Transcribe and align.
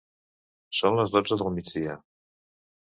Són 0.79 0.97
les 1.01 1.13
dotze 1.17 1.39
del 1.43 1.55
migdia. 1.59 2.01